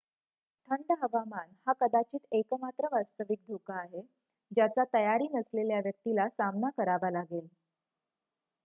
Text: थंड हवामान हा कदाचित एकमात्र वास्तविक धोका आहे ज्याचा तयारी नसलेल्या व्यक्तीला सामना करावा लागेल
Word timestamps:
थंड 0.69 0.91
हवामान 1.01 1.49
हा 1.67 1.73
कदाचित 1.81 2.25
एकमात्र 2.33 2.87
वास्तविक 2.93 3.39
धोका 3.47 3.75
आहे 3.75 4.01
ज्याचा 4.51 4.83
तयारी 4.93 5.27
नसलेल्या 5.33 5.79
व्यक्तीला 5.81 6.27
सामना 6.29 6.69
करावा 6.77 7.09
लागेल 7.11 7.47